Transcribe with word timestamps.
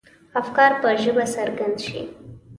افکار 0.39 0.71
په 0.81 0.89
ژبه 1.01 1.23
څرګند 1.35 1.77
شي. 1.85 2.01